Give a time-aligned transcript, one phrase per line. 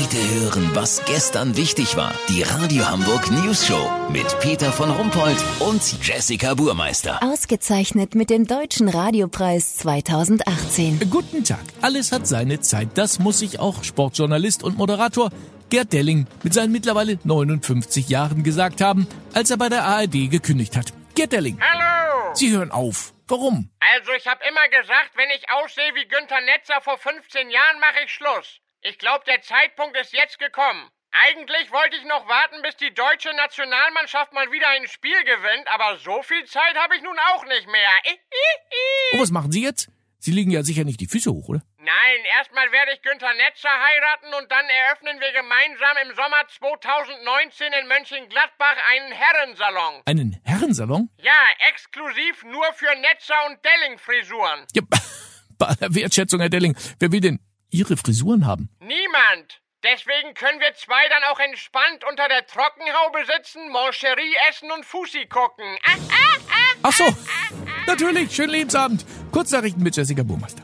[0.00, 2.14] Heute hören, was gestern wichtig war.
[2.28, 7.20] Die Radio Hamburg News Show mit Peter von Rumpold und Jessica Burmeister.
[7.20, 11.10] Ausgezeichnet mit dem Deutschen Radiopreis 2018.
[11.10, 11.64] Guten Tag.
[11.82, 12.90] Alles hat seine Zeit.
[12.94, 15.30] Das muss sich auch Sportjournalist und Moderator
[15.68, 20.76] Gerd Delling mit seinen mittlerweile 59 Jahren gesagt haben, als er bei der ARD gekündigt
[20.76, 20.92] hat.
[21.16, 21.58] Gerd Delling.
[21.60, 22.34] Hallo!
[22.34, 23.14] Sie hören auf.
[23.26, 23.68] Warum?
[23.80, 28.04] Also ich habe immer gesagt, wenn ich aussehe wie Günther Netzer vor 15 Jahren, mache
[28.04, 28.60] ich Schluss.
[28.82, 30.88] Ich glaube, der Zeitpunkt ist jetzt gekommen.
[31.10, 35.96] Eigentlich wollte ich noch warten, bis die deutsche Nationalmannschaft mal wieder ein Spiel gewinnt, aber
[35.96, 37.90] so viel Zeit habe ich nun auch nicht mehr.
[39.12, 39.88] Und was machen Sie jetzt?
[40.20, 41.62] Sie legen ja sicher nicht die Füße hoch, oder?
[41.78, 47.72] Nein, erstmal werde ich Günther Netzer heiraten und dann eröffnen wir gemeinsam im Sommer 2019
[47.72, 50.02] in Mönchengladbach einen Herrensalon.
[50.04, 51.10] Einen Herrensalon?
[51.18, 51.32] Ja,
[51.70, 54.66] exklusiv nur für Netzer und Delling-Frisuren.
[54.74, 54.82] Ja,
[55.58, 56.76] bei aller Wertschätzung, Herr Delling.
[56.98, 57.40] Wer will denn
[57.70, 58.68] Ihre Frisuren haben?
[58.80, 59.60] Niemand.
[59.84, 65.26] Deswegen können wir zwei dann auch entspannt unter der Trockenhaube sitzen, Moncherie essen und Fussi
[65.26, 65.64] gucken.
[65.86, 67.04] Ah, ah, ah, Ach so,
[67.86, 68.34] natürlich.
[68.34, 69.04] Schönen Lebensabend.
[69.30, 70.62] Kurznachrichten mit Jessica Burmeister.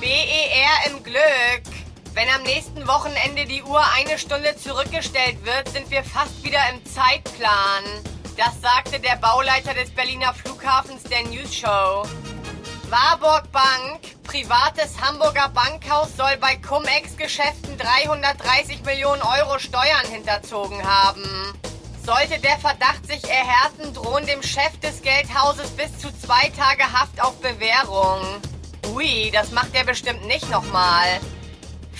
[0.00, 1.80] BER im Glück.
[2.14, 6.84] Wenn am nächsten Wochenende die Uhr eine Stunde zurückgestellt wird, sind wir fast wieder im
[6.84, 7.84] Zeitplan.
[8.36, 12.04] Das sagte der Bauleiter des Berliner Flughafens der News Show.
[12.90, 21.22] Warburg Bank, privates Hamburger Bankhaus, soll bei Cum-Ex-Geschäften 330 Millionen Euro Steuern hinterzogen haben.
[22.04, 27.22] Sollte der Verdacht sich erhärten, drohen dem Chef des Geldhauses bis zu zwei Tage Haft
[27.22, 28.22] auf Bewährung.
[28.92, 31.20] Ui, das macht er bestimmt nicht nochmal.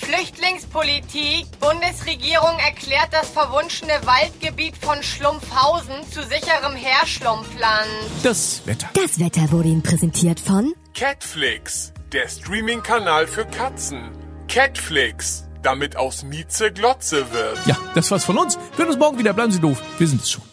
[0.00, 1.46] Flüchtlingspolitik.
[1.60, 7.88] Bundesregierung erklärt das verwunschene Waldgebiet von Schlumpfhausen zu sicherem Herschlumpfland.
[8.22, 8.88] Das Wetter.
[8.94, 14.10] Das Wetter wurde Ihnen präsentiert von Catflix, der Streaming-Kanal für Katzen.
[14.48, 17.58] Catflix, damit aus Mieze Glotze wird.
[17.66, 18.56] Ja, das war's von uns.
[18.76, 19.32] Wir hören uns morgen wieder.
[19.32, 19.82] Bleiben Sie doof.
[19.98, 20.49] Wir sind es schon.